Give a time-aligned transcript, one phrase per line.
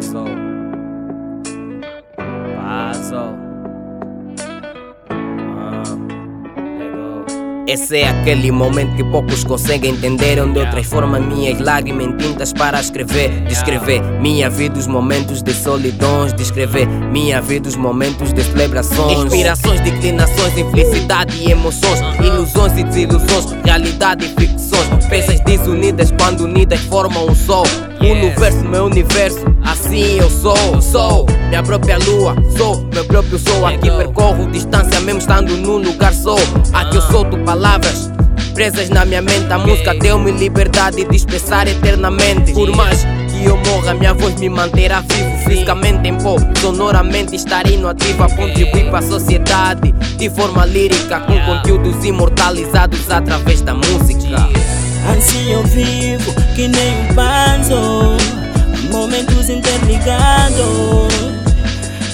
[0.00, 0.24] Paso.
[2.16, 3.49] Paso.
[7.66, 12.52] Esse é aquele momento que poucos conseguem entender Onde eu transformo minhas lágrimas em tintas
[12.52, 13.30] para escrever.
[13.46, 16.32] Descrever minha vida, os momentos de solidões.
[16.32, 19.24] Descrever minha vida, os momentos de celebrações.
[19.24, 22.00] Inspirações, declinações, infelicidade e emoções.
[22.24, 25.06] Ilusões e desilusões, realidade e ficções.
[25.08, 27.64] Peças desunidas quando unidas formam um sol.
[28.00, 30.80] Universo, meu universo, assim eu sou.
[30.80, 36.14] Sou minha própria lua, sou meu próprio sol Aqui percorro distância mesmo estando no lugar
[36.14, 36.38] sou
[36.72, 38.10] Aqui eu solto palavras
[38.54, 39.50] presas na minha mente.
[39.50, 42.52] A música deu-me liberdade de expressar eternamente.
[42.52, 45.38] Por mais que eu morra, minha voz me manterá vivo.
[45.48, 48.22] Fisicamente em pó, sonoramente estarei no ativo.
[48.22, 54.48] A contribuir para a sociedade de forma lírica Com conteúdos imortalizados através da música.
[55.10, 58.16] Assim eu vivo que nem um panzo.
[58.90, 61.39] Momentos interligados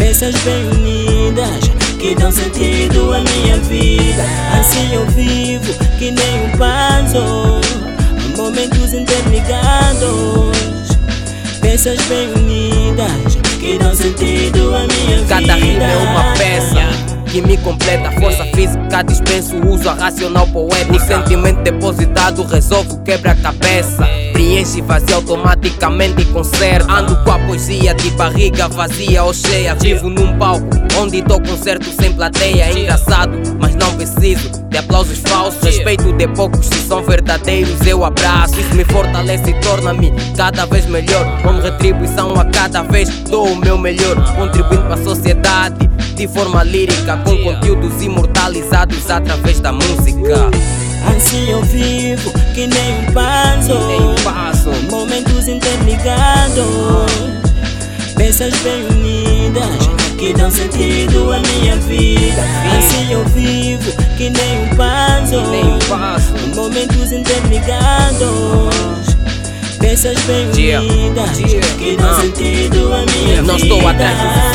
[0.00, 4.24] Peças bem unidas que dão sentido à minha vida.
[4.58, 7.60] Assim eu vivo que nem um panzo
[8.34, 10.56] Momentos interligados.
[11.60, 15.26] Peças bem unidas que dão sentido à minha vida.
[15.28, 16.99] Cada rima é uma peça
[17.30, 18.10] que me completa.
[18.12, 20.96] Força física dispenso uso a racional poético.
[20.96, 24.06] O sentimento depositado resolve o quebra-cabeça.
[24.32, 26.92] Preenche vazio automaticamente e conserta.
[26.92, 29.74] Ando com a poesia de barriga vazia ou cheia.
[29.74, 32.70] Vivo num palco onde dou concerto sem plateia.
[32.78, 33.69] Engraçado, mas
[34.20, 35.62] preciso de aplausos falsos.
[35.62, 38.60] Respeito de poucos, se são verdadeiros, eu abraço.
[38.60, 41.42] Isso me fortalece e torna-me cada vez melhor.
[41.42, 44.16] Como retribuição a cada vez dou o meu melhor.
[44.36, 50.50] Contribuindo para a sociedade de forma lírica, com conteúdos imortalizados através da música.
[51.16, 56.62] Assim eu vivo que nem um panzo Nem um passo, Momentos interligados
[58.14, 62.42] Peças bem unidas Que dão sentido à minha vida.
[62.76, 66.34] Assim eu vivo que nem um passo.
[66.54, 68.20] Momentos interligados
[69.78, 72.20] Peças bem unidas yeah, Que dão ah.
[72.20, 74.49] sentido à minha Não vida estou atrás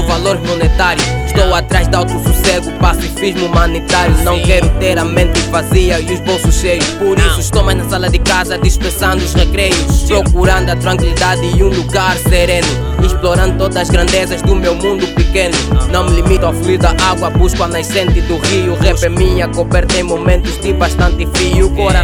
[0.00, 1.02] ou valor monetário.
[1.26, 4.16] Estou atrás de autossossego, pacifismo humanitário.
[4.24, 6.84] Não quero ter a mente vazia e os bolsos cheios.
[6.94, 10.04] Por isso estou mais na sala de casa, dispensando os recreios.
[10.06, 12.66] Procurando a tranquilidade e um lugar sereno.
[13.04, 15.54] Explorando todas as grandezas do meu mundo pequeno.
[15.90, 18.74] Não me limito ao fluir da água, busco a nascente do rio.
[18.74, 21.70] Rap é minha, coberta em momentos de bastante frio.
[21.70, 21.99] Coração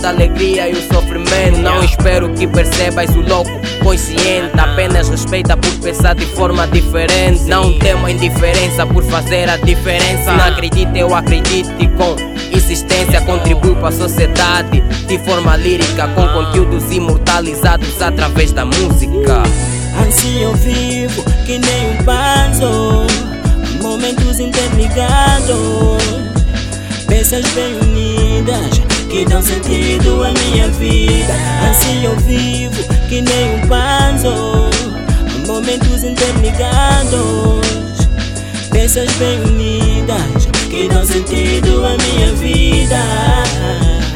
[0.00, 1.58] toda a alegria e o sofrimento.
[1.58, 3.50] Não espero que percebas o louco
[3.82, 4.50] consciente.
[4.58, 7.42] Apenas respeita por pensar de forma diferente.
[7.44, 10.32] Não temo a indiferença por fazer a diferença.
[10.32, 12.16] Não acredito, eu acredito e com
[12.56, 16.08] insistência contribuo para a sociedade de forma lírica.
[16.08, 19.42] Com conteúdos imortalizados através da música.
[20.08, 23.06] Assim eu vivo que nem um panzo
[23.82, 25.50] Momentos interligados
[27.06, 28.09] Peças bem unidas
[29.10, 31.34] que dão sentido à minha vida.
[31.70, 34.70] Assim eu vivo que nem um panzo
[35.46, 37.60] Momentos interligados.
[38.70, 44.09] Peças bem unidas que dão sentido à minha vida